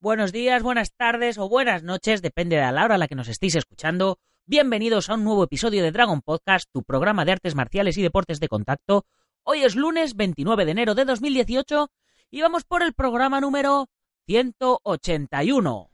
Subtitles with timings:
[0.00, 3.28] buenos días, buenas tardes o buenas noches, depende de la hora a la que nos
[3.28, 4.18] estéis escuchando.
[4.46, 8.40] Bienvenidos a un nuevo episodio de Dragon Podcast, tu programa de artes marciales y deportes
[8.40, 9.04] de contacto.
[9.42, 11.90] Hoy es lunes 29 de enero de 2018
[12.30, 13.88] y vamos por el programa número
[14.26, 15.90] 181.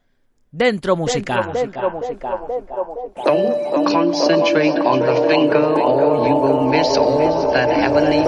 [0.51, 1.51] Dentro música.
[1.53, 2.41] Dentro música.
[3.25, 8.25] Don't concentrate on the finger or you will miss all that heavenly.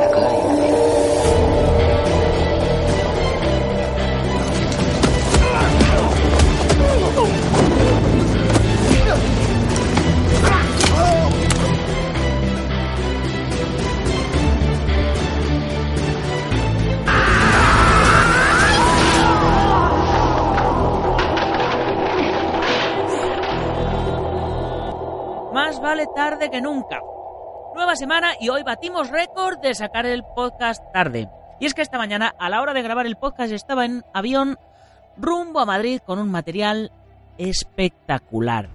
[25.56, 27.00] Más vale tarde que nunca.
[27.74, 31.30] Nueva semana y hoy batimos récord de sacar el podcast tarde.
[31.58, 34.58] Y es que esta mañana, a la hora de grabar el podcast, estaba en avión
[35.16, 36.92] rumbo a Madrid con un material
[37.38, 38.68] espectacular.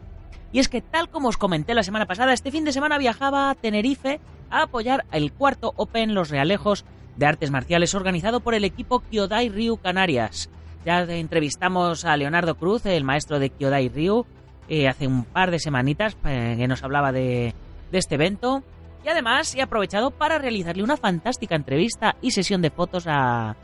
[0.51, 3.51] Y es que, tal como os comenté la semana pasada, este fin de semana viajaba
[3.51, 6.84] a Tenerife a apoyar el cuarto Open Los Realejos
[7.16, 10.49] de Artes Marciales organizado por el equipo Kyodai Ryu Canarias.
[10.84, 14.26] Ya entrevistamos a Leonardo Cruz, el maestro de Kyodai Ryu,
[14.74, 17.54] eh, hace un par de semanitas eh, que nos hablaba de,
[17.91, 18.64] este evento.
[19.04, 23.58] Y además he aprovechado para realizarle una fantástica entrevista y sesión de fotos a...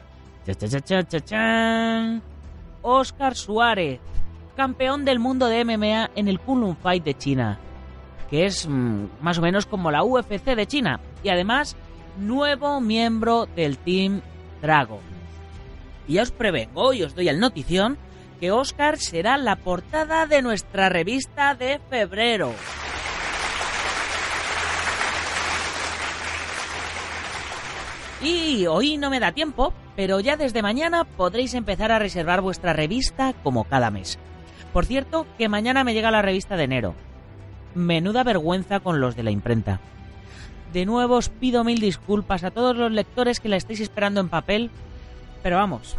[2.82, 4.02] Oscar Suárez,
[4.58, 7.58] campeón del mundo de MMA en el Kunlun Fight de China,
[8.30, 11.78] que es mm, más o menos como la UFC de China, y además
[12.18, 14.20] nuevo miembro del Team
[14.62, 15.00] Dragon.
[16.06, 17.98] Y ya os prevengo y os doy el notición
[18.40, 22.54] que Oscar será la portada de nuestra revista de febrero.
[28.24, 32.74] Y hoy no me da tiempo, pero ya desde mañana podréis empezar a reservar vuestra
[32.74, 34.18] revista como cada mes.
[34.74, 36.96] Por cierto, que mañana me llega la revista de enero.
[37.76, 39.80] Menuda vergüenza con los de la imprenta.
[40.74, 44.30] De nuevo os pido mil disculpas a todos los lectores que la estáis esperando en
[44.30, 44.72] papel,
[45.44, 45.96] pero vamos,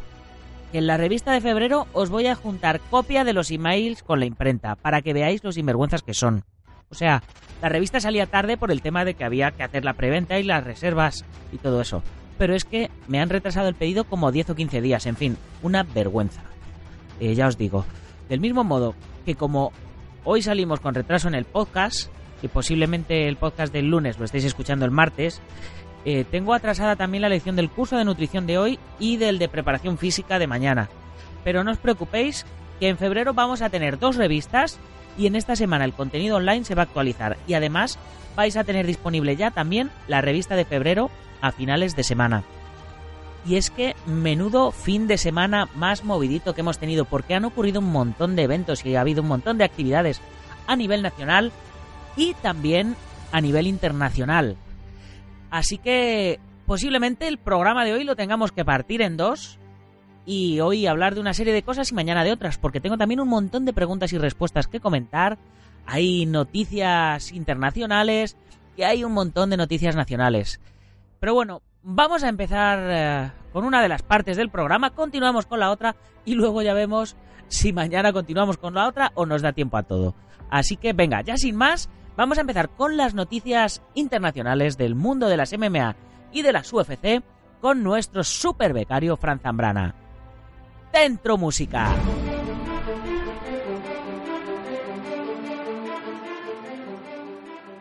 [0.72, 4.26] en la revista de febrero os voy a juntar copia de los emails con la
[4.26, 6.44] imprenta, para que veáis los sinvergüenzas que son.
[6.90, 7.22] O sea,
[7.62, 10.42] la revista salía tarde por el tema de que había que hacer la preventa y
[10.42, 12.02] las reservas y todo eso.
[12.38, 15.36] Pero es que me han retrasado el pedido como 10 o 15 días, en fin,
[15.62, 16.42] una vergüenza.
[17.20, 17.84] Eh, ya os digo,
[18.28, 19.72] del mismo modo que como
[20.24, 22.10] hoy salimos con retraso en el podcast,
[22.42, 25.40] y posiblemente el podcast del lunes lo estéis escuchando el martes,
[26.10, 29.46] eh, tengo atrasada también la lección del curso de nutrición de hoy y del de
[29.46, 30.88] preparación física de mañana.
[31.44, 32.46] Pero no os preocupéis,
[32.80, 34.78] que en febrero vamos a tener dos revistas
[35.18, 37.98] y en esta semana el contenido online se va a actualizar y además
[38.36, 41.10] vais a tener disponible ya también la revista de febrero
[41.42, 42.42] a finales de semana.
[43.44, 47.80] Y es que menudo fin de semana más movidito que hemos tenido porque han ocurrido
[47.80, 50.22] un montón de eventos y ha habido un montón de actividades
[50.66, 51.52] a nivel nacional
[52.16, 52.96] y también
[53.30, 54.56] a nivel internacional.
[55.50, 59.58] Así que posiblemente el programa de hoy lo tengamos que partir en dos
[60.26, 63.20] y hoy hablar de una serie de cosas y mañana de otras, porque tengo también
[63.20, 65.38] un montón de preguntas y respuestas que comentar.
[65.86, 68.36] Hay noticias internacionales
[68.76, 70.60] y hay un montón de noticias nacionales.
[71.18, 75.60] Pero bueno, vamos a empezar eh, con una de las partes del programa, continuamos con
[75.60, 77.16] la otra y luego ya vemos
[77.48, 80.14] si mañana continuamos con la otra o nos da tiempo a todo.
[80.50, 81.88] Así que venga, ya sin más,
[82.18, 85.94] vamos a empezar con las noticias internacionales del mundo de las MMA
[86.32, 87.22] y de las UFC
[87.60, 89.94] con nuestro super becario Fran Zambrana.
[90.92, 91.94] Dentro Música.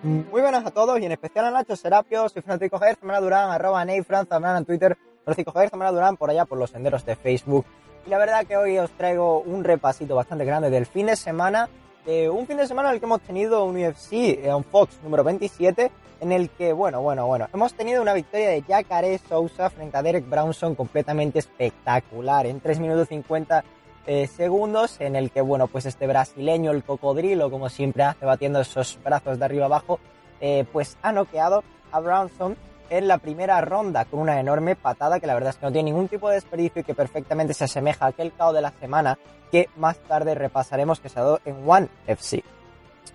[0.04, 3.50] Muy buenas a todos y en especial a Nacho Serapio, soy Francisco Javier Zambrana Durán,
[3.50, 7.04] arroba Ney Fran Zambrana en Twitter, Francisco Javier Zambrana Durán por allá por los senderos
[7.08, 7.66] de Facebook.
[8.06, 11.68] Y la verdad que hoy os traigo un repasito bastante grande del fin de semana,
[12.08, 14.98] de un fin de semana en el que hemos tenido un UFC, eh, un Fox
[15.04, 15.92] número 27,
[16.22, 20.02] en el que, bueno, bueno, bueno, hemos tenido una victoria de Jacare Sousa frente a
[20.02, 23.64] Derek Brownson completamente espectacular, en 3 minutos 50
[24.08, 28.62] eh, segundos, en el que, bueno, pues este brasileño, el cocodrilo, como siempre hace, batiendo
[28.62, 30.00] esos brazos de arriba abajo,
[30.40, 32.56] eh, pues ha noqueado a Brownson
[32.90, 35.92] en la primera ronda con una enorme patada que la verdad es que no tiene
[35.92, 39.18] ningún tipo de desperdicio y que perfectamente se asemeja a aquel KO de la semana
[39.52, 42.44] que más tarde repasaremos que se ha dado en One FC.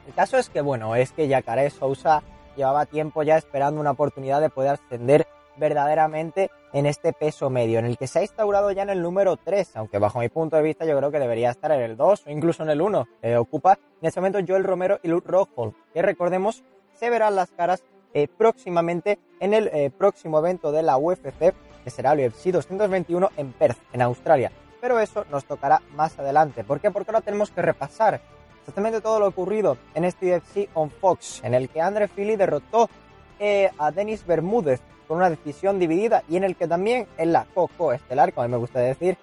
[0.06, 2.22] El caso es que, bueno, es que Jacare Sousa
[2.56, 5.26] llevaba tiempo ya esperando una oportunidad de poder ascender
[5.56, 9.36] verdaderamente en este peso medio, en el que se ha instaurado ya en el número
[9.36, 12.26] 3, aunque bajo mi punto de vista yo creo que debería estar en el 2
[12.26, 13.08] o incluso en el 1.
[13.20, 16.64] Eh, ocupa en este momento Joel Romero y Luke Rockhold, que recordemos
[16.94, 17.82] se verán las caras
[18.14, 21.54] eh, próximamente en el eh, próximo evento de la UFC,
[21.84, 24.52] que será el UFC 221 en Perth, en Australia.
[24.80, 26.64] pero eso nos tocará más adelante.
[26.64, 26.90] ¿Por qué?
[26.90, 28.20] Porque ahora tenemos que repasar
[28.58, 32.90] exactamente todo lo ocurrido en este UFC on Fox, en el que Andre Philly derrotó
[33.38, 37.46] eh, a Denis Bermúdez con una decisión dividida y en el que también en la
[37.54, 39.16] Coco estelar, como me gusta decir,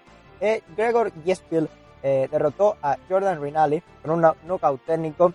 [0.78, 1.70] Gregor Yespiel
[2.02, 5.34] eh, derrotó a Jordan Rinaldi con un knockout técnico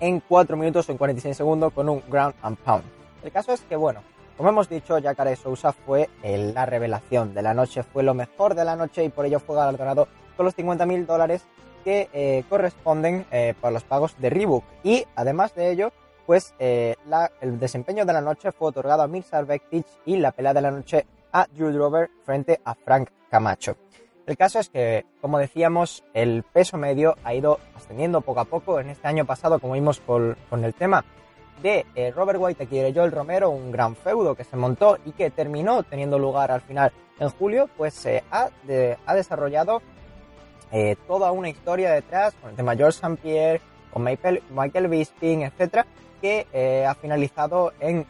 [0.00, 2.84] en 4 minutos o en 46 segundos con un ground and pound.
[3.22, 4.02] El caso es que, bueno,
[4.36, 8.64] como hemos dicho, Jacare Sousa fue la revelación de la noche, fue lo mejor de
[8.64, 11.44] la noche y por ello fue galardonado con los 50 mil dólares
[11.84, 14.64] que eh, corresponden eh, por los pagos de Reebok.
[14.82, 15.92] Y además de ello,
[16.26, 16.96] pues eh,
[17.40, 20.70] el desempeño de la noche fue otorgado a Mirsar Bektic y la pelea de la
[20.70, 23.76] noche a Drew Drover frente a Frank Camacho.
[24.30, 28.78] El caso es que, como decíamos, el peso medio ha ido ascendiendo poco a poco.
[28.78, 31.04] En este año pasado, como vimos con, el tema
[31.60, 31.84] de
[32.14, 36.16] Robert White y Joel Romero, un gran feudo que se montó y que terminó teniendo
[36.16, 38.50] lugar al final en julio, pues se ha,
[39.04, 39.82] ha desarrollado
[40.70, 43.16] eh, toda una historia detrás con el tema George St.
[43.20, 43.60] Pierre,
[43.92, 45.86] con Michael, Michael Bisping, etcétera,
[46.20, 48.06] que eh, ha finalizado en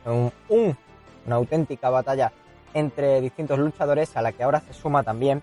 [0.50, 2.30] una auténtica batalla
[2.74, 5.42] entre distintos luchadores a la que ahora se suma también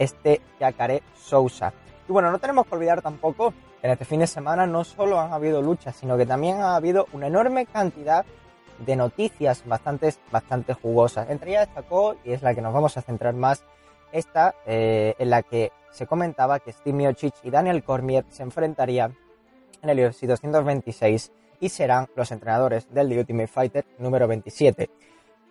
[0.00, 1.72] este Yacaré Sousa.
[2.08, 5.20] Y bueno, no tenemos que olvidar tampoco que en este fin de semana no solo
[5.20, 8.24] han habido luchas, sino que también ha habido una enorme cantidad
[8.78, 11.28] de noticias bastante, bastante jugosas.
[11.30, 13.62] Entre ellas destacó, y es la que nos vamos a centrar más,
[14.10, 19.16] esta eh, en la que se comentaba que Steve Miocic y Daniel Cormier se enfrentarían
[19.82, 21.30] en el UFC 226
[21.60, 24.90] y serán los entrenadores del The Ultimate Fighter número 27.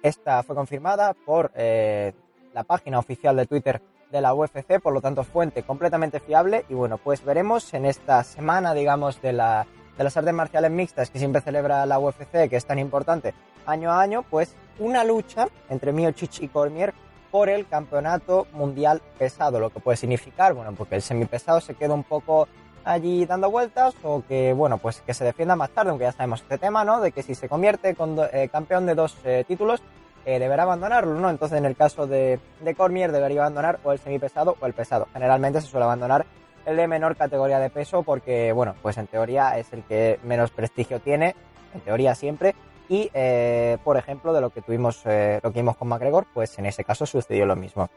[0.01, 2.13] Esta fue confirmada por eh,
[2.53, 3.81] la página oficial de Twitter
[4.11, 8.23] de la UFC, por lo tanto fuente completamente fiable y bueno, pues veremos en esta
[8.23, 9.67] semana, digamos, de, la,
[9.97, 13.33] de las artes marciales mixtas que siempre celebra la UFC, que es tan importante
[13.65, 16.93] año a año, pues una lucha entre Miocic y Cormier
[17.31, 21.93] por el campeonato mundial pesado, lo que puede significar, bueno, porque el semipesado se queda
[21.93, 22.47] un poco
[22.83, 26.41] allí dando vueltas o que, bueno, pues que se defienda más tarde, aunque ya sabemos
[26.41, 27.01] este tema, ¿no?
[27.01, 29.81] De que si se convierte con eh, campeón de dos eh, títulos,
[30.29, 31.29] eh, deberá abandonarlo, ¿no?
[31.29, 35.07] Entonces, en el caso de, de Cormier, debería abandonar o el semipesado o el pesado.
[35.11, 36.27] Generalmente se suele abandonar
[36.67, 40.51] el de menor categoría de peso porque, bueno, pues en teoría es el que menos
[40.51, 41.35] prestigio tiene,
[41.73, 42.53] en teoría siempre,
[42.87, 46.59] y, eh, por ejemplo, de lo que tuvimos, eh, lo que vimos con McGregor, pues
[46.59, 47.89] en ese caso sucedió lo mismo.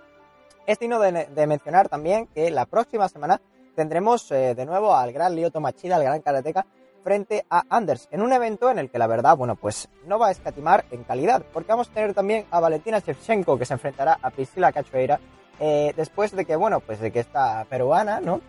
[0.66, 3.42] Es digno de, mencionar también que la próxima semana
[3.74, 6.66] tendremos de nuevo al gran Lyoto Machida, al gran karateca,
[7.02, 10.28] frente a Anders, en un evento en el que la verdad, bueno, pues no va
[10.28, 14.18] a escatimar en calidad, porque vamos a tener también a Valentina Shevchenko que se enfrentará
[14.22, 15.20] a Priscila Cachoeira,
[15.96, 18.40] después de que, bueno, pues de que esta peruana, ¿no?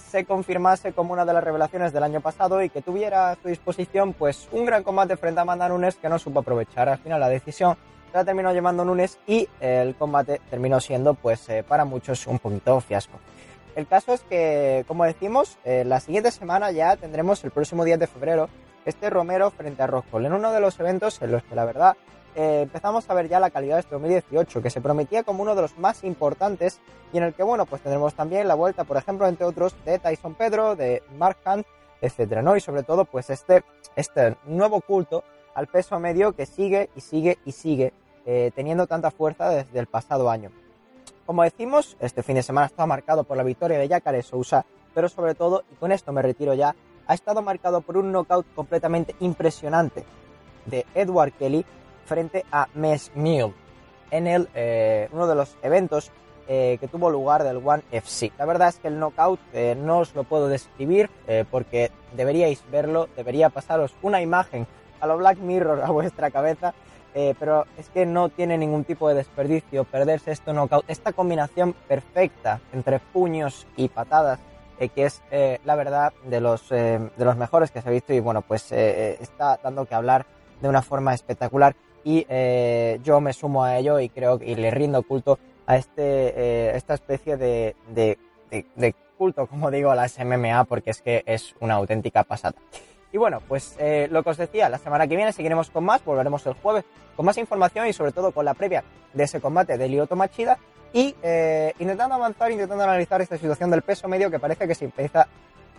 [0.00, 3.48] se confirmase como una de las revelaciones del año pasado y que tuviera a su
[3.48, 6.88] disposición pues un gran combate frente a Amanda Nunes que no supo aprovechar.
[6.88, 7.76] Al final la decisión
[8.14, 12.80] la terminó llevando Nunes y el combate terminó siendo pues eh, para muchos un poquito
[12.80, 13.18] fiasco.
[13.76, 17.98] El caso es que, como decimos, eh, la siguiente semana ya tendremos el próximo 10
[17.98, 18.48] de febrero
[18.86, 21.94] este Romero frente a Rockfall en uno de los eventos en los que la verdad
[22.36, 25.54] eh, empezamos a ver ya la calidad de este 2018, que se prometía como uno
[25.54, 26.80] de los más importantes
[27.12, 29.98] y en el que, bueno, pues tendremos también la vuelta, por ejemplo, entre otros, de
[29.98, 31.66] Tyson Pedro, de Mark Hunt,
[32.00, 32.56] etcétera, ¿no?
[32.56, 33.62] Y sobre todo, pues este,
[33.94, 35.22] este nuevo culto
[35.54, 37.92] al peso medio que sigue y sigue y sigue
[38.24, 40.50] eh, teniendo tanta fuerza desde el pasado año.
[41.26, 44.64] Como decimos, este fin de semana está marcado por la victoria de Jacare Sousa,
[44.94, 48.46] pero sobre todo, y con esto me retiro ya, ha estado marcado por un knockout
[48.54, 50.04] completamente impresionante
[50.66, 51.66] de Edward Kelly
[52.04, 53.52] frente a Mes Mill
[54.12, 56.12] en el, eh, uno de los eventos
[56.46, 58.30] eh, que tuvo lugar del One FC.
[58.38, 61.10] La verdad es que el knockout eh, no os lo puedo describir
[61.50, 64.64] porque deberíais verlo, debería pasaros una imagen
[65.00, 66.72] a lo Black Mirror a vuestra cabeza,
[67.38, 72.60] pero es que no tiene ningún tipo de desperdicio perderse este knockout, esta combinación perfecta
[72.74, 74.38] entre puños y patadas.
[74.78, 75.22] que es
[75.64, 79.58] la verdad de los, de los mejores que se ha visto y bueno pues está
[79.62, 80.26] dando que hablar
[80.60, 81.74] de una forma espectacular
[82.06, 86.02] y eh, yo me sumo a ello y creo y le rindo culto a este
[86.02, 88.16] eh, esta especie de, de,
[88.76, 92.54] de, culto, como digo, a las MMA, porque es que es una auténtica pasada.
[93.12, 96.04] Y bueno, pues eh, lo que os decía, la semana que viene seguiremos con más,
[96.04, 96.84] volveremos el jueves
[97.16, 100.58] con más información y sobre todo con la previa de ese combate de Lyoto Machida
[100.92, 101.14] y
[101.78, 105.26] intentando avanzar, intentando analizar esta situación del peso medio que parece que se empieza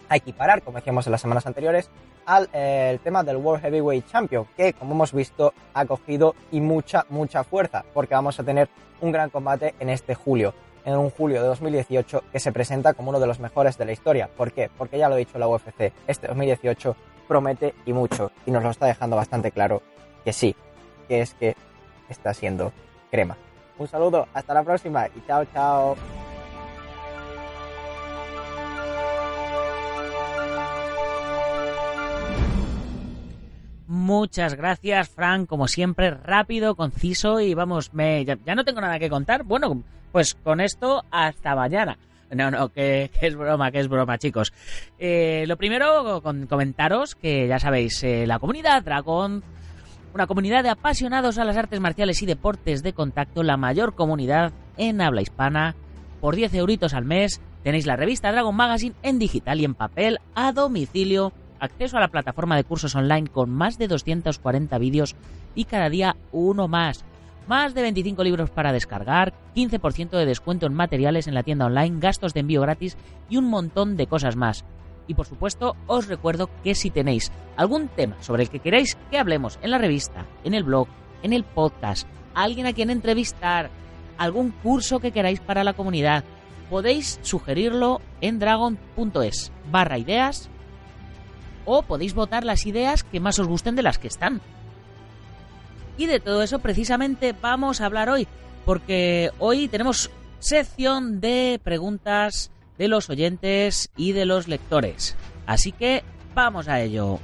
[0.09, 1.89] a equiparar, como decíamos en las semanas anteriores,
[2.25, 7.05] al eh, tema del World Heavyweight Champion, que como hemos visto ha cogido y mucha,
[7.09, 8.69] mucha fuerza, porque vamos a tener
[9.01, 10.53] un gran combate en este julio,
[10.85, 13.91] en un julio de 2018 que se presenta como uno de los mejores de la
[13.91, 14.29] historia.
[14.35, 14.69] ¿Por qué?
[14.77, 16.95] Porque ya lo ha dicho la UFC, este 2018
[17.27, 19.81] promete y mucho, y nos lo está dejando bastante claro
[20.23, 20.55] que sí,
[21.07, 21.55] que es que
[22.09, 22.71] está siendo
[23.11, 23.37] crema.
[23.77, 25.95] Un saludo, hasta la próxima y chao, chao.
[33.87, 38.99] Muchas gracias, Fran, como siempre, rápido, conciso y vamos, me, ya, ya no tengo nada
[38.99, 39.43] que contar.
[39.43, 41.97] Bueno, pues con esto, hasta mañana.
[42.31, 44.53] No, no, que, es broma, que es broma, chicos.
[44.99, 49.43] Eh, lo primero, comentaros que ya sabéis, eh, la comunidad Dragon,
[50.13, 54.51] una comunidad de apasionados a las artes marciales y deportes de contacto, la mayor comunidad
[54.77, 55.75] en habla hispana.
[56.19, 60.19] Por 10 euritos al mes tenéis la revista Dragon Magazine en digital y en papel
[60.35, 65.15] a domicilio, acceso a la plataforma de cursos online con más de 240 vídeos
[65.55, 67.05] y cada día uno más.
[67.47, 71.99] Más de 25 libros para descargar, 15% de descuento en materiales en la tienda online,
[71.99, 72.97] gastos de envío gratis
[73.29, 74.65] y un montón de cosas más.
[75.07, 79.17] Y por supuesto, os recuerdo que si tenéis algún tema sobre el que queráis que
[79.17, 80.89] hablemos en la revista, en el blog,
[81.23, 83.69] en el podcast, alguien a quien entrevistar,
[84.17, 86.25] algún curso que queráis para la comunidad,
[86.69, 90.49] podéis sugerirlo en dragon.es barra ideas
[91.63, 94.41] o podéis votar las ideas que más os gusten de las que están.
[95.97, 98.27] Y de todo eso precisamente vamos a hablar hoy,
[98.65, 105.15] porque hoy tenemos sección de preguntas de los oyentes y de los lectores.
[105.45, 106.03] Así que
[106.35, 107.19] vamos a ello.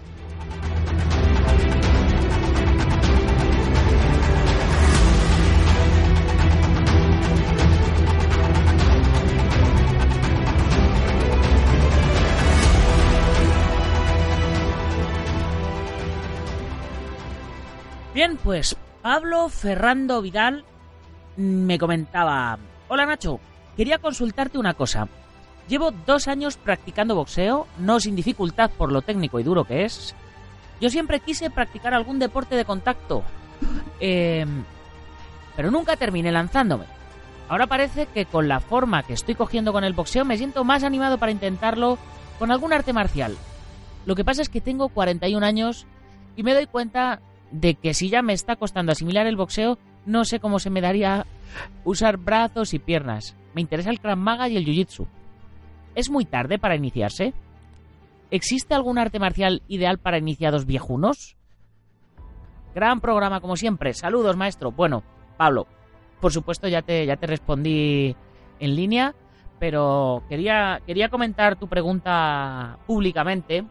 [18.43, 20.63] Pues Pablo Ferrando Vidal
[21.35, 23.41] me comentaba, hola Nacho,
[23.75, 25.09] quería consultarte una cosa.
[25.67, 30.15] Llevo dos años practicando boxeo, no sin dificultad por lo técnico y duro que es.
[30.79, 33.23] Yo siempre quise practicar algún deporte de contacto,
[33.99, 34.45] eh,
[35.57, 36.85] pero nunca terminé lanzándome.
[37.49, 40.83] Ahora parece que con la forma que estoy cogiendo con el boxeo me siento más
[40.83, 41.97] animado para intentarlo
[42.39, 43.35] con algún arte marcial.
[44.05, 45.85] Lo que pasa es que tengo 41 años
[46.37, 47.19] y me doy cuenta
[47.53, 50.81] de que si ya me está costando asimilar el boxeo, no sé cómo se me
[50.81, 51.25] daría
[51.86, 53.36] usar brazos y piernas.
[53.53, 55.05] Me interesa el Krav Maga y el Jiu-Jitsu.
[55.95, 57.33] ¿Es muy tarde para iniciarse?
[58.31, 61.38] ¿Existe algún arte marcial ideal para iniciados viejunos?
[62.74, 63.93] Gran programa como siempre.
[63.93, 64.72] Saludos, maestro.
[64.72, 65.03] Bueno,
[65.38, 65.67] Pablo,
[66.19, 68.15] por supuesto ya te, ya te respondí
[68.60, 69.13] en línea,
[69.60, 73.63] pero quería, quería comentar tu pregunta públicamente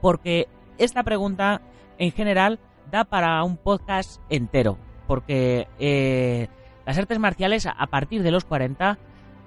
[0.00, 0.46] porque
[0.78, 1.60] esta pregunta
[1.98, 6.48] en general da para un podcast entero, porque eh,
[6.86, 8.98] las artes marciales a partir de los 40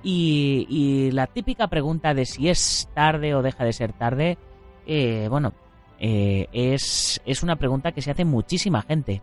[0.04, 4.38] y, la típica pregunta de si es tarde o deja de ser tarde,
[4.86, 5.54] eh, bueno,
[6.00, 9.22] eh, es, es una pregunta que se hace muchísima gente.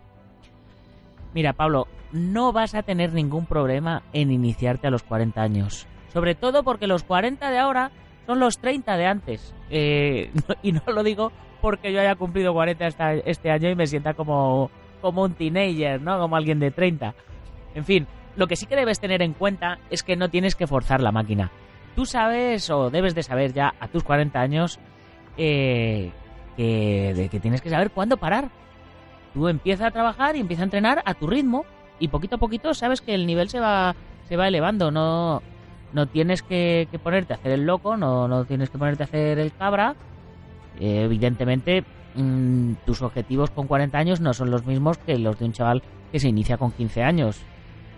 [1.34, 5.86] Mira, Pablo, no vas a tener ningún problema en iniciarte a los 40 años.
[6.12, 7.90] Sobre todo porque los 40 de ahora
[8.30, 9.54] son los 30 de antes.
[9.70, 10.30] Eh,
[10.62, 14.14] y no lo digo porque yo haya cumplido 40 hasta este año y me sienta
[14.14, 14.70] como,
[15.00, 16.16] como un teenager, ¿no?
[16.16, 17.12] Como alguien de 30.
[17.74, 18.06] En fin,
[18.36, 21.10] lo que sí que debes tener en cuenta es que no tienes que forzar la
[21.10, 21.50] máquina.
[21.96, 24.78] Tú sabes o debes de saber ya a tus 40 años
[25.36, 26.12] eh,
[26.56, 28.48] que, de que tienes que saber cuándo parar.
[29.34, 31.64] Tú empiezas a trabajar y empiezas a entrenar a tu ritmo
[31.98, 33.96] y poquito a poquito sabes que el nivel se va,
[34.28, 34.92] se va elevando.
[34.92, 35.42] No,
[35.92, 39.38] no tienes que, ponerte a hacer el loco, no, no tienes que ponerte a hacer
[39.38, 39.94] el cabra.
[40.78, 45.44] Eh, evidentemente, mmm, tus objetivos con 40 años no son los mismos que los de
[45.44, 45.82] un chaval
[46.12, 47.40] que se inicia con 15 años.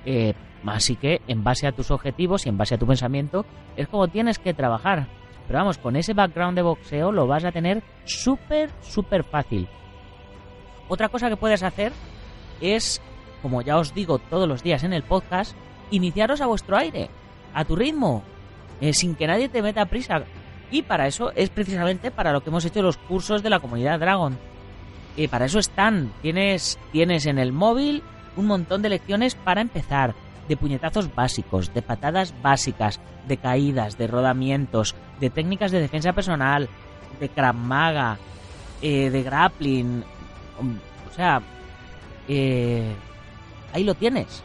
[0.05, 0.35] Eh,
[0.67, 3.45] así que, en base a tus objetivos y en base a tu pensamiento,
[3.77, 5.07] es como tienes que trabajar.
[5.47, 9.69] Pero vamos, con ese background de boxeo lo vas a tener súper, súper fácil.
[10.89, 11.93] Otra cosa que puedes hacer
[12.61, 13.01] es,
[13.43, 15.57] como ya os digo todos los días en el podcast,
[15.91, 17.11] iniciaros a vuestro aire,
[17.55, 18.23] a tu ritmo,
[18.81, 20.25] eh, sin que nadie te meta prisa.
[20.71, 24.01] Y para eso es precisamente para lo que hemos hecho los cursos de la comunidad
[24.01, 24.39] Dragon.
[25.17, 26.13] Y para eso están.
[26.23, 28.03] Tienes, tienes en el móvil
[28.37, 30.15] un montón de lecciones para empezar.
[30.49, 36.69] De puñetazos básicos, de patadas básicas, de caídas, de rodamientos, de técnicas de defensa personal,
[37.21, 38.19] de Krav Maga,
[38.81, 40.03] eh, de grappling.
[41.11, 41.41] O sea,
[42.27, 42.93] eh,
[43.73, 44.43] ahí lo tienes.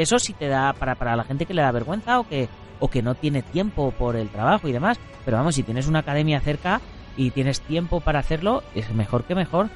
[0.00, 2.88] Eso sí te da para, para la gente que le da vergüenza o que, o
[2.88, 4.98] que no tiene tiempo por el trabajo y demás.
[5.24, 6.80] Pero vamos, si tienes una academia cerca
[7.16, 9.68] y tienes tiempo para hacerlo, es mejor que mejor.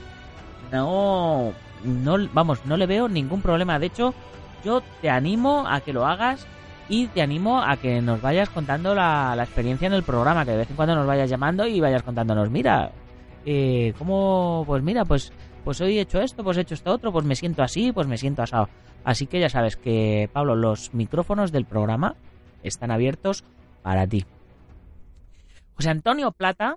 [0.72, 1.52] No,
[1.84, 3.78] no, vamos, no le veo ningún problema.
[3.78, 4.14] De hecho,
[4.64, 6.46] yo te animo a que lo hagas
[6.88, 10.52] y te animo a que nos vayas contando la, la experiencia en el programa, que
[10.52, 12.92] de vez en cuando nos vayas llamando y vayas contándonos, mira,
[13.44, 14.64] eh, ¿cómo?
[14.66, 15.32] Pues mira, pues,
[15.64, 18.06] pues hoy he hecho esto, pues he hecho esto otro, pues me siento así, pues
[18.06, 18.68] me siento asado.
[19.04, 22.16] Así que ya sabes que, Pablo, los micrófonos del programa
[22.62, 23.44] están abiertos
[23.82, 24.24] para ti.
[25.74, 26.76] José Antonio Plata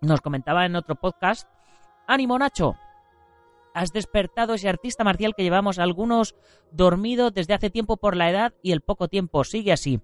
[0.00, 1.48] nos comentaba en otro podcast,
[2.06, 2.76] ánimo Nacho,
[3.74, 6.36] Has despertado ese artista marcial que llevamos algunos
[6.70, 10.00] dormido desde hace tiempo por la edad y el poco tiempo sigue así.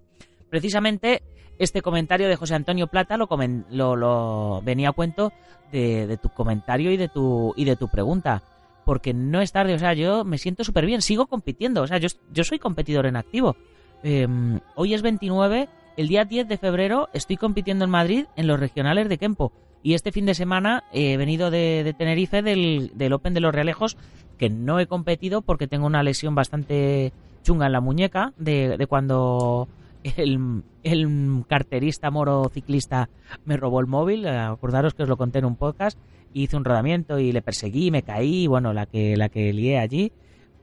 [0.49, 1.23] Precisamente
[1.57, 5.31] este comentario de José Antonio Plata lo, venía a cuento
[5.71, 8.43] de, tu comentario y de tu pregunta.
[8.85, 11.97] Porque no es tarde, o sea, yo me siento súper bien, sigo compitiendo, o sea,
[11.97, 13.55] yo, yo soy competidor en activo.
[14.03, 18.59] Em, hoy es 29, el día 10 de febrero estoy compitiendo en Madrid en los
[18.59, 19.51] regionales de Kempo.
[19.83, 23.97] Y este fin de semana he venido de, Tenerife del, Open de los Realejos,
[24.37, 29.67] que no he competido porque tengo una lesión bastante chunga en la muñeca de, cuando
[30.03, 33.09] el, el, carterista moro ciclista
[33.45, 34.27] me robó el móvil.
[34.27, 35.97] Acordaros que os lo conté en un podcast.
[36.33, 38.47] Hice un rodamiento y le perseguí, me caí.
[38.47, 40.11] Bueno, la que, la que lié allí.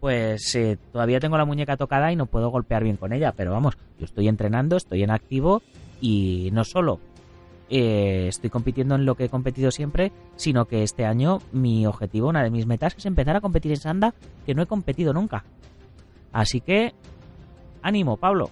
[0.01, 3.33] Pues eh, todavía tengo la muñeca tocada y no puedo golpear bien con ella.
[3.37, 5.63] Pero vamos, yo estoy entrenando, estoy en activo
[6.01, 7.01] y no solo
[7.71, 12.29] eh, estoy compitiendo en lo que he competido siempre, sino que este año mi objetivo,
[12.29, 14.15] una de mis metas, es empezar a competir en Sanda,
[14.47, 15.45] que no he competido nunca.
[16.33, 16.95] Así que,
[17.83, 18.51] ánimo, Pablo.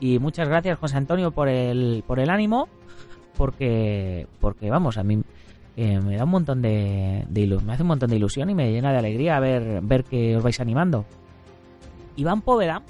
[0.00, 2.68] Y muchas gracias, José Antonio, por el, por el ánimo,
[3.36, 5.22] porque, porque vamos, a mí
[5.76, 8.70] eh, me da un montón de, de me hace un montón de ilusión y me
[8.70, 11.04] llena de alegría ver, ver que os vais animando.
[12.16, 12.82] Iván Poveda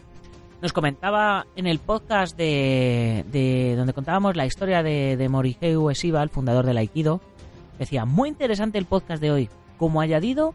[0.61, 6.64] nos comentaba en el podcast de, donde contábamos la historia de, de Morihei el fundador
[6.67, 7.21] del Aikido.
[7.79, 9.50] Decía, muy interesante el podcast de hoy.
[9.79, 10.55] Como añadido,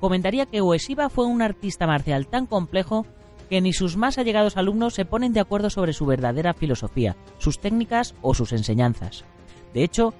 [0.00, 3.06] comentaría que Ueshiba fue un artista marcial tan complejo
[3.48, 7.58] que ni sus más allegados alumnos se ponen de acuerdo sobre su verdadera filosofía, sus
[7.58, 9.24] técnicas o sus enseñanzas.
[9.74, 10.12] De hecho,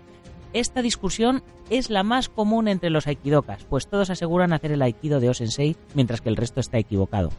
[0.53, 5.21] esta discusión es la más común entre los aikidokas, pues todos aseguran hacer el aikido
[5.21, 7.31] de O-sensei mientras que el resto está equivocado.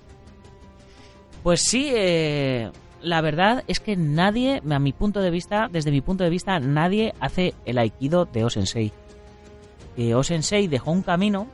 [1.44, 2.70] Pues sí, eh,
[3.02, 6.60] la verdad es que nadie, a mi punto de vista, desde mi punto de vista,
[6.60, 8.92] nadie hace el aikido de Osensei.
[9.96, 11.48] Eh, Osensei dejó un camino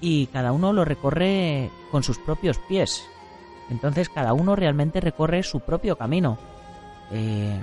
[0.00, 3.06] y cada uno lo recorre con sus propios pies.
[3.70, 6.38] Entonces cada uno realmente recorre su propio camino.
[7.10, 7.58] Eh,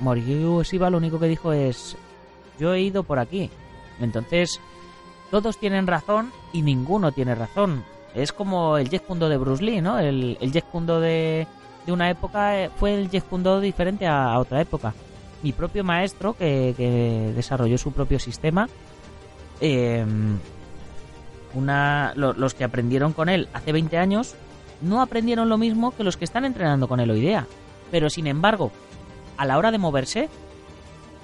[0.00, 1.96] Morihiro Shiba lo único que dijo es,
[2.58, 3.50] yo he ido por aquí.
[4.00, 4.60] Entonces,
[5.30, 7.84] todos tienen razón y ninguno tiene razón.
[8.14, 9.98] Es como el Jeet Kune de Bruce Lee, ¿no?
[9.98, 11.46] El, el Jeet Kune de,
[11.88, 14.94] una época eh, fue el Jeet Kune diferente a, otra época.
[15.42, 18.68] Mi propio maestro, que, desarrolló su propio sistema,
[19.60, 20.38] em,
[21.54, 24.34] una, los que aprendieron con él hace 20 años
[24.80, 27.46] no aprendieron lo mismo que los que están entrenando con él hoy día.
[27.90, 28.70] Pero sin embargo,
[29.36, 30.28] a la hora de moverse,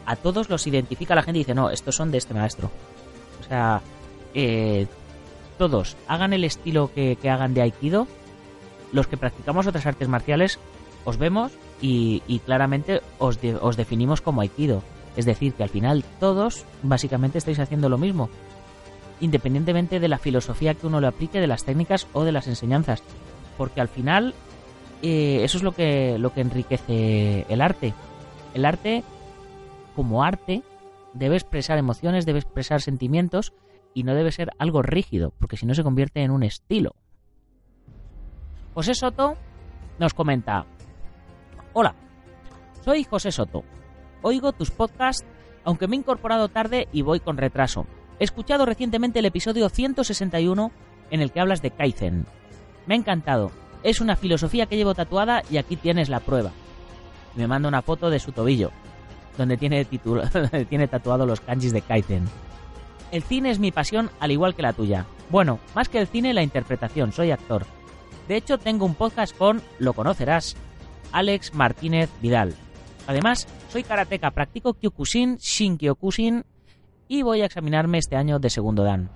[0.06, 2.70] a todos los identifica la gente y dice, no, estos son de este maestro.
[3.40, 3.80] O sea,
[4.34, 4.86] eh,
[5.58, 8.06] todos hagan el estilo que, hagan de Aikido,
[8.92, 10.58] los que practicamos otras artes marciales,
[11.04, 14.82] os vemos y, claramente os, os definimos como Aikido.
[15.16, 18.28] Es decir, que al final todos básicamente estáis haciendo lo mismo,
[19.20, 23.02] independientemente de la filosofía que uno le aplique, de las técnicas o de las enseñanzas.
[23.56, 24.34] Porque al final
[25.02, 27.94] eh, eso es lo que, lo que enriquece el arte.
[28.54, 29.04] El arte,
[29.94, 30.62] como arte,
[31.12, 33.52] debe expresar emociones, debe expresar sentimientos
[33.94, 36.94] y no debe ser algo rígido, porque si no se convierte en un estilo.
[38.74, 39.34] José Soto
[39.98, 40.66] nos comenta,
[41.72, 41.94] Hola,
[42.84, 43.64] soy José Soto.
[44.22, 45.26] Oigo tus podcasts,
[45.64, 47.86] aunque me he incorporado tarde y voy con retraso.
[48.18, 50.70] He escuchado recientemente el episodio 161
[51.10, 52.26] en el que hablas de Kaizen.
[52.86, 53.50] Me ha encantado.
[53.82, 56.52] Es una filosofía que llevo tatuada y aquí tienes la prueba.
[57.34, 58.70] Me manda una foto de su tobillo,
[59.38, 62.24] donde tiene, tatuado los kanjis de Kaizen.
[63.10, 65.06] El cine es mi pasión al igual que la tuya.
[65.30, 67.64] Bueno, más que el cine, la interpretación, soy actor.
[68.28, 70.56] De hecho, tengo un podcast con, lo conocerás,
[71.12, 72.54] Alex Martínez Vidal.
[73.06, 76.44] Además, soy karateca, practico Kyokushin, Shin Kyokushin
[77.06, 79.10] y voy a examinarme este año de segundo dan.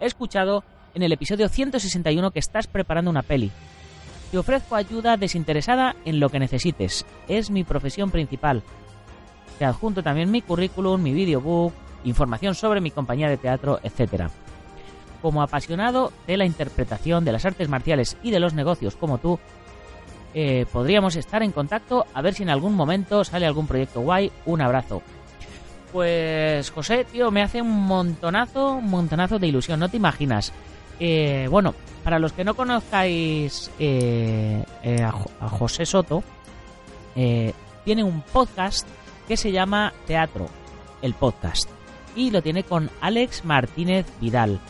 [0.00, 0.62] He escuchado
[0.94, 3.50] en el episodio 161 que estás preparando una peli.
[4.30, 7.06] Te ofrezco ayuda desinteresada en lo que necesites.
[7.28, 8.62] Es mi profesión principal.
[9.58, 11.72] Te adjunto también mi currículum, mi videobook,
[12.04, 14.28] información sobre mi compañía de teatro, etc.
[15.22, 19.38] Como apasionado de la interpretación de las artes marciales y de los negocios como tú,
[20.34, 24.32] eh, podríamos estar en contacto a ver si en algún momento sale algún proyecto guay.
[24.46, 25.02] Un abrazo.
[25.92, 30.52] Pues José, tío, me hace un montonazo, un montonazo de ilusión, no te imaginas.
[30.98, 34.64] Eh, bueno, para los que no conozcáis eh,
[35.00, 36.24] a, José Soto,
[37.14, 38.88] tiene un podcast
[39.26, 40.46] que se llama Teatro,
[41.02, 41.68] el podcast
[42.16, 44.60] y lo tiene con Alex Martínez Vidal,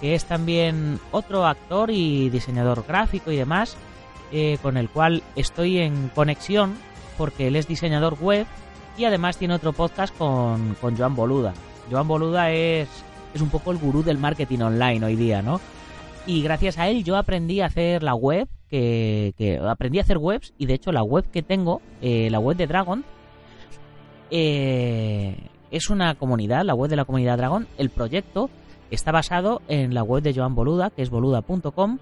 [0.00, 3.76] que es también otro actor y diseñador gráfico y demás,
[4.30, 6.76] eh, con el cual estoy en conexión
[7.18, 8.46] porque él es diseñador web
[8.96, 11.54] y además tiene otro podcast con, con Joan Boluda.
[11.90, 12.88] Joan Boluda es
[13.34, 15.60] es un poco el gurú del marketing online hoy día, ¿no?
[16.26, 20.18] Y gracias a él yo aprendí a hacer la web, que, que aprendí a hacer
[20.18, 23.04] webs, y de hecho la web que tengo, eh, la web de Dragon,
[24.32, 25.36] eh,
[25.70, 27.68] es una comunidad, la web de la comunidad Dragon.
[27.76, 28.48] El proyecto
[28.90, 31.98] está basado en la web de Joan Boluda, que es boluda.com,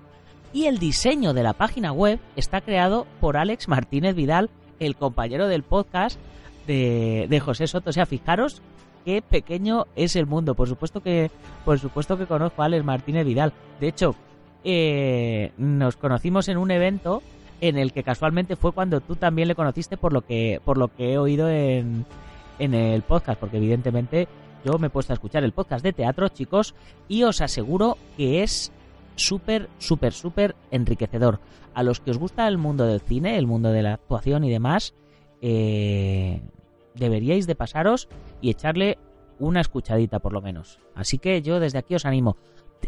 [0.53, 5.49] y el diseño de la página web está creado por Alex Martínez Vidal, el compañero
[5.49, 6.21] del podcast
[6.67, 7.91] de, de José Soto.
[7.91, 8.63] O sea, fijaros
[9.05, 10.55] qué pequeño es el mundo.
[10.55, 11.31] Por supuesto que,
[11.65, 13.53] por supuesto que conozco a Alex Martínez Vidal.
[13.81, 14.15] De hecho,
[14.63, 17.23] eh, nos conocimos en un evento
[17.61, 20.89] en el que casualmente fue cuando tú también le conociste por lo que, por lo
[20.89, 22.07] que he oído en,
[22.59, 24.29] en el podcast, porque evidentemente
[24.65, 26.75] yo me he puesto a escuchar el podcast de teatro, chicos,
[27.09, 28.73] y os aseguro que es
[29.17, 31.41] súper, súper, súper enriquecedor.
[31.75, 34.51] A los que os gusta el mundo del cine, el mundo de la actuación y
[34.51, 34.95] demás,
[35.41, 36.41] eh,
[36.95, 38.09] deberíais de pasaros
[38.41, 38.99] y echarle
[39.39, 40.79] una escuchadita por lo menos.
[40.95, 42.37] Así que yo desde aquí os animo.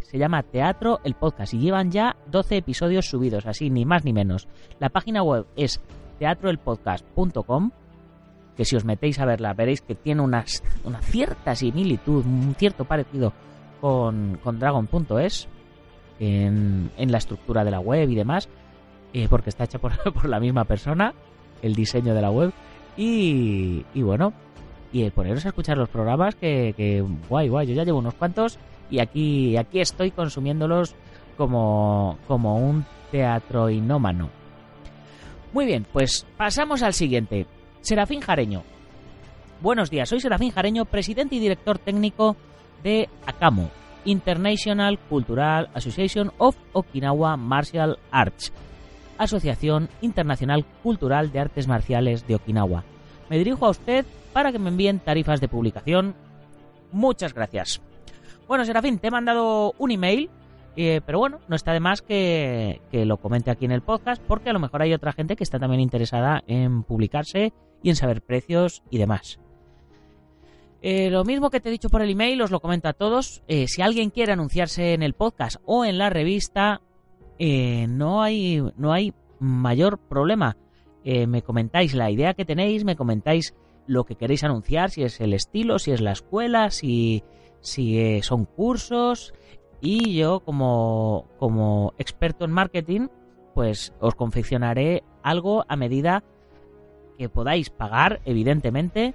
[0.03, 4.13] Se llama Teatro el Podcast y llevan ya 12 episodios subidos, así ni más ni
[4.13, 4.49] menos.
[4.79, 5.81] La página web es
[6.19, 7.71] teatroelpodcast.com
[8.57, 10.45] que si os metéis a verla veréis que tiene una,
[11.01, 13.33] cierta similitud, un cierto parecido
[13.81, 15.49] con, con Dragon.es
[16.21, 18.49] en, en la estructura de la web y demás,
[19.13, 21.15] eh, porque está hecha por, por, la misma persona,
[21.63, 22.53] el diseño de la web.
[22.97, 24.35] Y, y bueno,
[24.93, 28.59] y poneros a escuchar los programas que, que, guay, guay, yo ya llevo unos cuantos
[28.93, 30.95] y aquí, aquí estoy consumiéndolos
[31.39, 34.29] como, como un teatroinómano.
[35.55, 37.47] Muy bien, pues pasamos al siguiente.
[37.81, 38.63] Serafín Jareño.
[39.63, 42.37] Buenos días, soy Serafín Jareño, presidente y director técnico
[42.83, 43.71] de ACAMO,
[44.05, 48.53] International Cultural Association of Okinawa Martial Arts,
[49.17, 52.85] Asociación Internacional Cultural de Artes Marciales de Okinawa.
[53.31, 56.15] Me dirijo a usted para que me envíen tarifas de publicación.
[56.91, 57.81] Muchas gracias.
[58.47, 60.31] Bueno, Serafín, te he mandado un email
[60.77, 64.23] eh, pero bueno, no está de más que, que, lo comente aquí en el podcast
[64.27, 67.53] porque a lo mejor hay otra gente que está también interesada en publicarse
[67.83, 69.39] y en saber precios y demás.
[70.81, 73.43] Eh, lo mismo que te he dicho por el email, os lo comento a todos.
[73.49, 76.81] Eh, si alguien quiere anunciarse en el podcast o en la revista,
[77.39, 80.57] no, hay, no hay mayor problema.
[81.05, 83.55] Me comentáis la idea que tenéis, me comentáis
[83.89, 87.25] lo que queréis anunciar, si es el estilo, si es la escuela, si,
[87.63, 89.33] si eh, son cursos.
[89.81, 93.09] Y yo, como, como experto en marketing,
[93.55, 96.23] pues os confeccionaré algo a medida
[97.19, 99.15] que podáis pagar, evidentemente,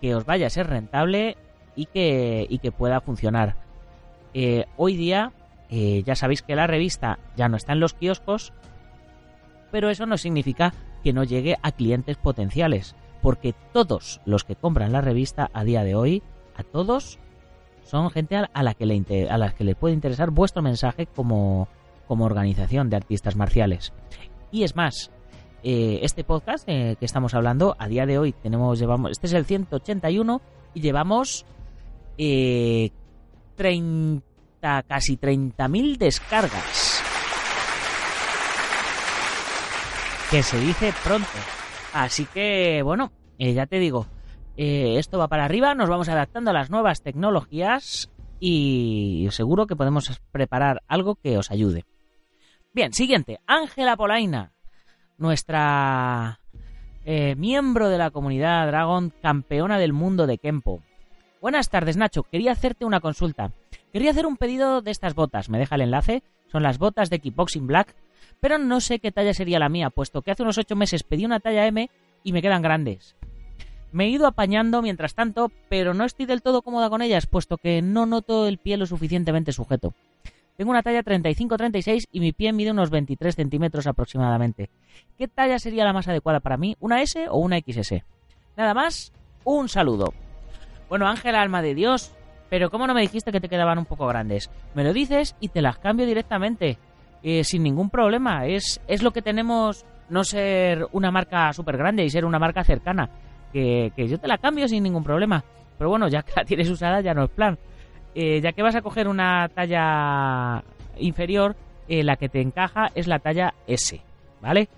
[0.00, 1.36] que os vaya a ser rentable
[1.76, 3.56] y que, y que pueda funcionar.
[4.34, 5.32] Eh, hoy día
[5.70, 8.52] eh, ya sabéis que la revista ya no está en los kioscos,
[9.70, 14.92] pero eso no significa que no llegue a clientes potenciales, porque todos los que compran
[14.92, 16.22] la revista a día de hoy,
[16.56, 17.18] a todos,
[17.86, 21.68] son gente a la que le, a las que le puede interesar vuestro mensaje como,
[22.06, 23.92] como organización de artistas marciales.
[24.50, 25.10] Y es más,
[25.62, 29.32] eh, este podcast eh, que estamos hablando, a día de hoy tenemos, llevamos, este es
[29.32, 30.40] el 181
[30.74, 31.46] y llevamos
[32.18, 32.90] eh,
[33.54, 37.02] 30, casi 30.000 descargas.
[40.30, 41.28] Que se dice pronto.
[41.92, 44.06] Así que, bueno, eh, ya te digo,
[44.56, 49.76] eh, esto va para arriba, nos vamos adaptando a las nuevas tecnologías y seguro que
[49.76, 51.84] podemos preparar algo que os ayude.
[52.72, 54.52] Bien, siguiente, Ángela Polaina
[55.18, 56.40] nuestra
[57.04, 60.82] eh, miembro de la comunidad Dragon, campeona del mundo de Kempo.
[61.40, 62.24] Buenas tardes, Nacho.
[62.24, 63.52] Quería hacerte una consulta.
[63.92, 65.48] Quería hacer un pedido de estas botas.
[65.48, 66.22] Me deja el enlace.
[66.50, 67.94] Son las botas de Kickboxing Black.
[68.40, 71.24] Pero no sé qué talla sería la mía, puesto que hace unos 8 meses pedí
[71.24, 71.88] una talla M
[72.22, 73.16] y me quedan grandes.
[73.96, 77.56] Me he ido apañando mientras tanto, pero no estoy del todo cómoda con ellas, puesto
[77.56, 79.94] que no noto el pie lo suficientemente sujeto.
[80.58, 84.68] Tengo una talla 35-36 y mi pie mide unos 23 centímetros aproximadamente.
[85.16, 86.76] ¿Qué talla sería la más adecuada para mí?
[86.78, 88.02] ¿Una S o una XS?
[88.54, 90.12] Nada más, un saludo.
[90.90, 92.12] Bueno, Ángela, alma de Dios,
[92.50, 94.50] pero ¿cómo no me dijiste que te quedaban un poco grandes?
[94.74, 96.76] Me lo dices y te las cambio directamente,
[97.22, 98.44] eh, sin ningún problema.
[98.44, 102.62] Es, es lo que tenemos no ser una marca súper grande y ser una marca
[102.62, 103.08] cercana.
[103.56, 105.42] Que, yo te la cambio sin ningún problema.
[105.78, 107.58] Pero bueno, ya que la tienes usada ya no es plan.
[108.14, 110.62] Eh, ya que vas a coger una talla
[110.98, 111.56] inferior,
[111.88, 114.00] eh, la que te encaja es la talla S,
[114.40, 114.68] ¿vale?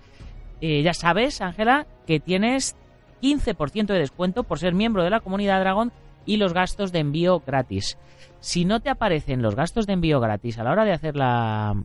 [0.61, 2.75] Eh, ya sabes, Ángela, que tienes
[3.21, 5.91] 15% de descuento por ser miembro de la comunidad Dragon
[6.25, 7.97] y los gastos de envío gratis.
[8.39, 11.75] Si no te aparecen los gastos de envío gratis a la hora de hacer, la,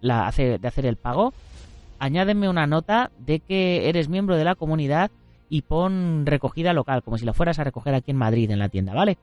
[0.00, 1.32] la de hacer el pago,
[1.98, 5.10] añádeme una nota de que eres miembro de la comunidad
[5.54, 8.68] y pon recogida local, como si la fueras a recoger aquí en Madrid en la
[8.68, 9.18] tienda, ¿vale?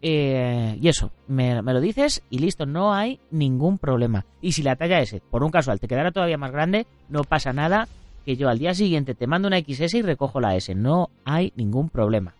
[0.00, 4.24] Eh, y eso, me, lo dices y listo, no hay ningún problema.
[4.40, 7.52] Y si la talla S, por un casual, te quedará todavía más grande, no pasa
[7.52, 7.86] nada,
[8.24, 10.74] que yo al día siguiente te mando una XS y recojo la S.
[10.74, 12.32] No hay ningún problema.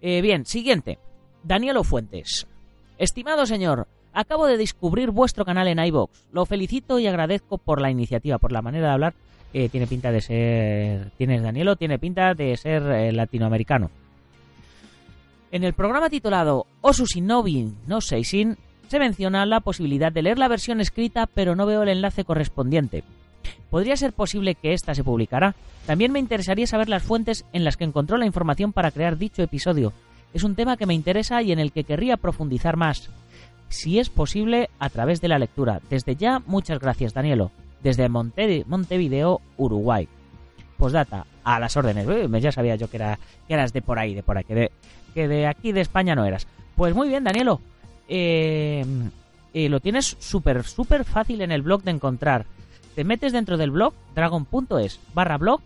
[0.00, 0.98] Eh, bien, siguiente.
[1.42, 2.46] Danielo Fuentes.
[2.96, 6.28] Estimado señor, acabo de descubrir vuestro canal en iBox.
[6.32, 9.14] Lo felicito y agradezco por la iniciativa, por la manera de hablar.
[9.56, 11.10] Eh, tiene pinta de ser.
[11.16, 13.88] Tienes Danielo, tiene pinta de ser eh, latinoamericano.
[15.52, 20.48] En el programa titulado Osus Novi no Seisin se menciona la posibilidad de leer la
[20.48, 23.04] versión escrita, pero no veo el enlace correspondiente.
[23.70, 25.54] ¿Podría ser posible que ésta se publicara?
[25.86, 29.42] También me interesaría saber las fuentes en las que encontró la información para crear dicho
[29.42, 29.92] episodio.
[30.32, 33.08] Es un tema que me interesa y en el que querría profundizar más.
[33.68, 35.80] Si es posible, a través de la lectura.
[35.90, 37.52] Desde ya, muchas gracias, Danielo.
[37.84, 40.08] Desde Montevideo, Uruguay.
[40.76, 42.08] Postdata, a las órdenes.
[42.42, 44.72] Ya sabía yo que, era, que eras de por ahí, de por ahí, que de,
[45.14, 46.48] que de aquí de España no eras.
[46.74, 47.60] Pues muy bien, Danielo.
[48.08, 48.84] Eh,
[49.52, 52.46] eh, lo tienes súper, súper fácil en el blog de encontrar
[52.94, 55.60] te metes dentro del blog, dragon.es barra blog,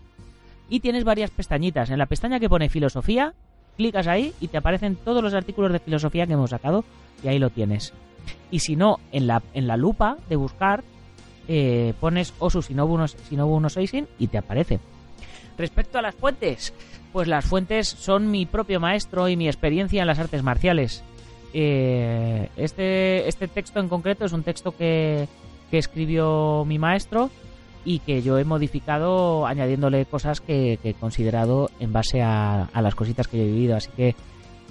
[0.67, 1.89] y tienes varias pestañitas.
[1.89, 3.33] En la pestaña que pone filosofía,
[3.77, 6.83] clicas ahí y te aparecen todos los artículos de filosofía que hemos sacado
[7.23, 7.93] y ahí lo tienes.
[8.51, 10.83] Y si no, en la, en la lupa de buscar,
[11.51, 14.79] eh, pones Osu Sinobu, Sinobu Seisin y te aparece.
[15.57, 16.73] Respecto a las fuentes,
[17.11, 21.03] pues las fuentes son mi propio maestro y mi experiencia en las artes marciales.
[21.53, 25.27] Eh, este, este texto en concreto es un texto que,
[25.71, 27.31] que escribió mi maestro
[27.83, 33.27] y que yo he modificado añadiéndole cosas que, he considerado en base a, las cositas
[33.27, 33.75] que he vivido.
[33.75, 34.15] Así que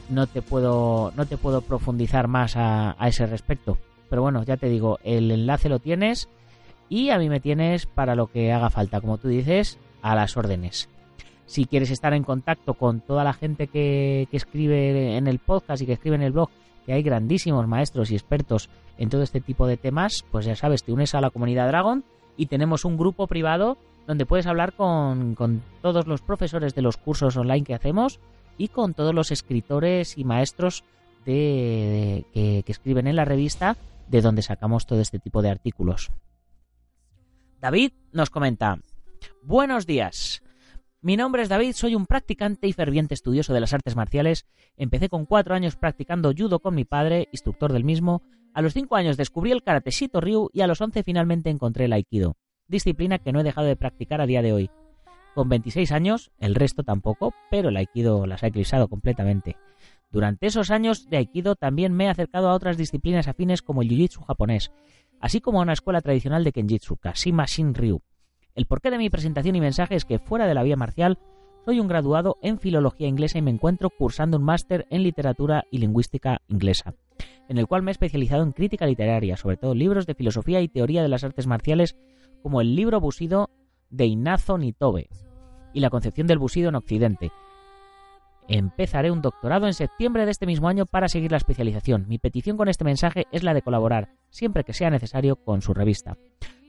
[0.08, 3.78] no te puedo, no te puedo profundizar más a, ese respecto.
[4.08, 6.28] Pero bueno, ya te digo, el enlace lo tienes
[6.88, 10.36] y a mí me tienes para lo que haga falta, como tú dices, a las
[10.36, 10.88] órdenes.
[11.46, 15.82] Si quieres estar en contacto con toda la gente que, que escribe en el podcast
[15.82, 16.50] y que escribe en el blog,
[16.84, 20.82] que hay grandísimos maestros y expertos en todo este tipo de temas, pues ya sabes,
[20.84, 22.04] te unes a la comunidad Dragon
[22.36, 25.36] y tenemos un grupo privado donde puedes hablar con,
[25.82, 28.20] todos los profesores de los cursos online que hacemos
[28.56, 30.82] y con todos los escritores y maestros
[31.26, 33.76] de, que escriben en la revista
[34.08, 36.10] de donde sacamos todo este tipo de artículos.
[37.60, 38.78] David nos comenta,
[39.42, 40.42] buenos días.
[41.00, 44.46] Mi nombre es David, soy un practicante y ferviente estudioso de las artes marciales.
[44.76, 48.22] Empecé con cuatro años practicando judo con mi padre, instructor del mismo,
[48.54, 51.86] a los 5 años descubrí el karate Shito Ryu y a los 11 finalmente encontré
[51.86, 52.36] el aikido,
[52.68, 54.70] disciplina que no he dejado de practicar a día de hoy.
[55.34, 59.56] Con 26 años, el resto tampoco, pero el aikido las ha eclipsado completamente.
[60.10, 63.90] Durante esos años de aikido también me he acercado a otras disciplinas afines como el
[63.90, 64.72] jiu-jitsu japonés,
[65.20, 68.00] así como a una escuela tradicional de kenjutsu, Kashima Shin Ryu.
[68.54, 71.18] El porqué de mi presentación y mensaje es que fuera de la vía marcial,
[71.64, 75.78] soy un graduado en filología inglesa y me encuentro cursando un máster en literatura y
[75.78, 76.94] lingüística inglesa
[77.48, 80.68] en el cual me he especializado en crítica literaria, sobre todo libros de filosofía y
[80.68, 81.96] teoría de las artes marciales,
[82.42, 83.50] como el libro busido
[83.90, 85.08] de Inazo Nitobe
[85.72, 87.32] y la concepción del busido en Occidente.
[88.48, 92.06] Empezaré un doctorado en septiembre de este mismo año para seguir la especialización.
[92.08, 95.74] Mi petición con este mensaje es la de colaborar, siempre que sea necesario, con su
[95.74, 96.16] revista.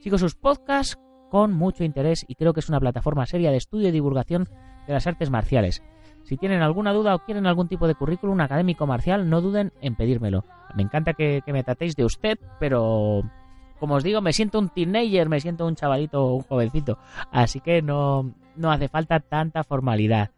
[0.02, 0.98] Sigo sus podcasts
[1.30, 4.48] con mucho interés y creo que es una plataforma seria de estudio y divulgación
[4.88, 5.84] de las artes marciales.
[6.24, 9.96] Si tienen alguna duda o quieren algún tipo de currículum académico marcial, no duden en
[9.96, 10.44] pedírmelo.
[10.76, 13.24] Me encanta que, me tratéis de usted, pero
[13.80, 16.98] como os digo, me siento un teenager, me siento un chavalito, un jovencito.
[17.32, 20.32] Así que no, no hace falta tanta formalidad.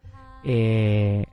[0.44, 1.26] Eh,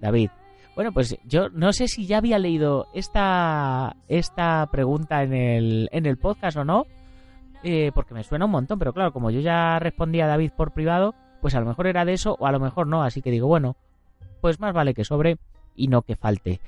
[0.00, 0.30] David.
[0.78, 6.06] Bueno, pues yo no sé si ya había leído esta, esta pregunta en el, en
[6.06, 6.86] el podcast o no,
[7.64, 10.70] eh, porque me suena un montón, pero claro, como yo ya respondí a David por
[10.70, 13.32] privado, pues a lo mejor era de eso o a lo mejor no, así que
[13.32, 13.74] digo, bueno,
[14.40, 15.38] pues más vale que sobre
[15.74, 16.60] y no que falte.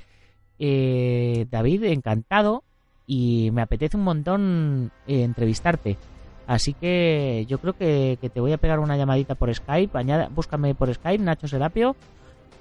[0.59, 2.65] Eh, David, encantado
[3.07, 5.99] y me apetece un montón eh, entrevistarte.
[6.49, 9.97] Así que yo creo que, te voy a pegar una llamadita por Skype.
[9.97, 11.95] Añada, búscame por Skype, Nacho Serapio,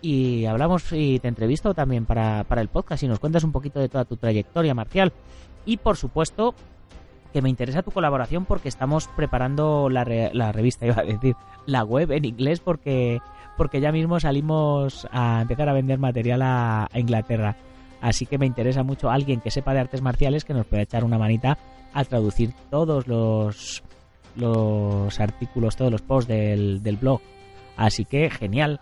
[0.01, 3.79] y hablamos y te entrevisto también para, para el podcast y nos cuentas un poquito
[3.79, 5.13] de toda tu trayectoria marcial.
[5.65, 6.55] Y por supuesto,
[7.33, 11.35] que me interesa tu colaboración porque estamos preparando la, la revista, iba a decir,
[11.65, 13.19] la web en inglés porque
[13.57, 17.57] porque ya mismo salimos a empezar a vender material a, Inglaterra.
[17.99, 21.03] Así que me interesa mucho alguien que sepa de artes marciales que nos pueda echar
[21.03, 21.57] una manita
[21.93, 23.83] a traducir todos los,
[24.37, 27.19] los artículos, todos los posts del, del blog.
[27.75, 28.79] Así que genial.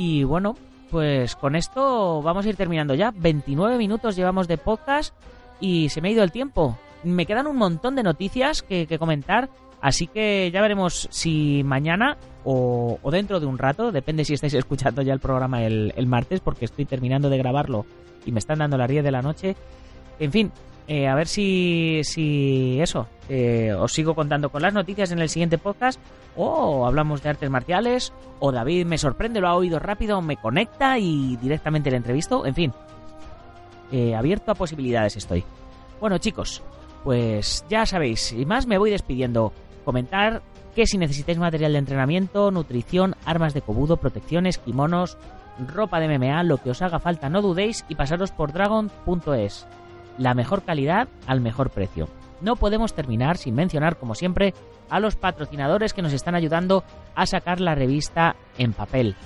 [0.00, 0.56] Y bueno,
[0.90, 3.12] pues con esto vamos a ir terminando ya.
[3.14, 5.14] 29 minutos llevamos de podcast
[5.60, 6.78] y se me ha ido el tiempo.
[7.04, 12.18] Me quedan un montón de noticias que, que comentar Así que ya veremos si mañana
[12.44, 16.40] o, dentro de un rato, depende si estáis escuchando ya el programa el, el martes,
[16.40, 17.86] porque estoy terminando de grabarlo
[18.26, 19.56] y me están dando las 10 de la noche.
[20.18, 20.52] En fin,
[20.92, 25.28] eh, a ver si, si eso, eh, os sigo contando con las noticias en el
[25.28, 26.00] siguiente podcast,
[26.34, 30.98] o hablamos de artes marciales, o David me sorprende, lo ha oído rápido, me conecta
[30.98, 32.72] y directamente le entrevisto, en fin,
[33.92, 35.44] eh, abierto a posibilidades estoy.
[36.00, 36.60] Bueno chicos,
[37.04, 39.52] pues ya sabéis, y más me voy despidiendo.
[39.84, 40.42] Comentar
[40.74, 45.18] que si necesitáis material de entrenamiento, nutrición, armas de cobudo, protecciones, kimonos,
[45.68, 49.68] ropa de MMA, lo que os haga falta, no dudéis y pasaros por dragon.es.
[50.20, 52.06] La mejor calidad al mejor precio.
[52.42, 54.52] No podemos terminar sin mencionar, como siempre,
[54.90, 59.16] a los patrocinadores que nos están ayudando a sacar la revista en papel.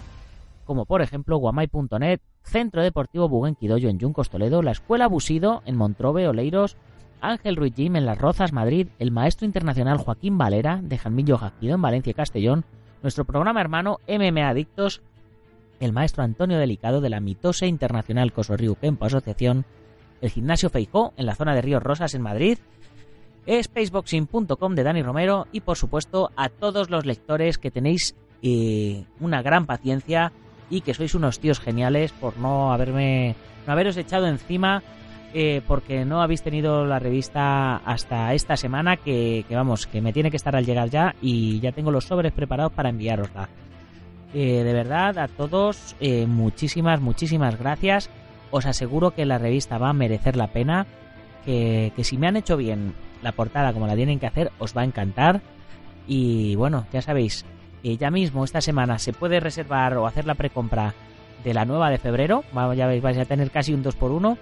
[0.64, 6.28] Como por ejemplo Guamay.net, Centro Deportivo Buguenquidoyo en Yuncos Toledo, la Escuela Busido en Montrobe,
[6.28, 6.76] Oleiros,
[7.20, 11.74] Ángel Ruiz Jim en Las Rozas, Madrid, el maestro internacional Joaquín Valera de Jamillo Jaquido
[11.74, 12.64] en Valencia y Castellón,
[13.02, 15.02] nuestro programa hermano MMA Adictos,
[15.80, 19.64] el maestro Antonio Delicado de la Mitose Internacional Cosorriu Kempo Asociación,
[20.20, 22.58] el gimnasio Feijó en la zona de Ríos Rosas en Madrid,
[23.46, 29.42] spaceboxing.com de Dani Romero y por supuesto a todos los lectores que tenéis eh, una
[29.42, 30.32] gran paciencia
[30.70, 34.82] y que sois unos tíos geniales por no haberme no haberos echado encima
[35.36, 40.30] eh, porque no habéis tenido la revista hasta esta semana que, vamos que me tiene
[40.30, 43.48] que estar al llegar ya y ya tengo los sobres preparados para enviarosla
[44.32, 48.10] eh, de verdad a todos eh, muchísimas muchísimas gracias
[48.54, 50.86] os aseguro que la revista va a merecer la pena
[51.44, 54.76] que, que si me han hecho bien la portada como la tienen que hacer os
[54.76, 55.42] va a encantar
[56.06, 57.44] y bueno ya sabéis
[57.82, 60.94] eh, ya mismo esta semana se puede reservar o hacer la precompra
[61.44, 62.42] de la nueva de febrero.
[62.74, 64.38] Ya veis, vais a tener casi un 2x1.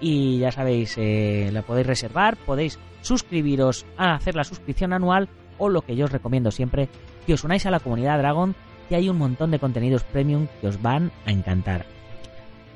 [0.00, 5.68] Y ya sabéis, eh, la podéis reservar, podéis suscribiros a hacer la suscripción anual o
[5.68, 6.88] lo que yo os recomiendo siempre,
[7.26, 8.54] que os unáis a la comunidad Dragon,
[8.88, 11.97] que hay un montón de contenidos premium que os van a encantar.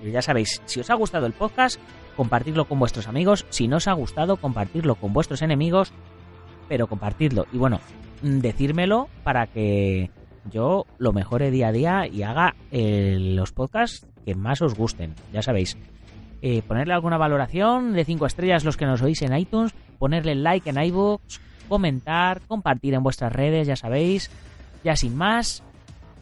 [0.02, 1.80] Ya sabéis, si os ha gustado el podcast,
[2.16, 3.46] compartidlo con vuestros amigos.
[3.50, 5.92] Si no os ha gustado, compartirlo con vuestros enemigos,
[6.68, 7.46] pero compartidlo.
[7.52, 7.80] Y bueno,
[8.22, 10.10] decírmelo para que
[10.50, 15.14] yo lo mejore día a día y haga eh, los podcasts que más os gusten.
[15.32, 15.76] Ya sabéis,
[16.40, 20.68] eh, ponerle alguna valoración de 5 estrellas los que nos oís en iTunes, ponerle like
[20.68, 21.38] en iVoox,
[21.68, 24.30] comentar, compartir en vuestras redes, ya sabéis.
[24.82, 25.62] Ya sin más,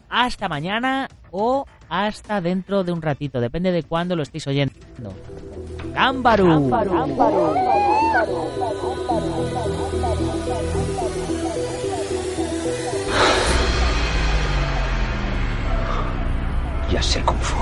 [0.09, 4.73] hasta mañana o hasta dentro de un ratito, depende de cuándo lo estéis oyendo.
[5.93, 6.71] ¡Gámbaru!
[16.89, 17.61] Ya sé cómo fue.